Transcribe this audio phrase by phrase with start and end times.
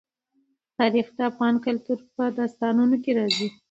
[0.77, 3.47] تاریخ د افغان کلتور په داستانونو کې راځي.